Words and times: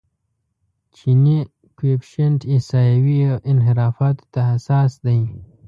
جیني 0.95 1.37
کویفشینټ 1.77 2.39
احصایوي 2.53 3.19
انحرافاتو 3.51 4.23
ته 4.33 4.41
حساس 4.51 4.91
دی. 5.05 5.19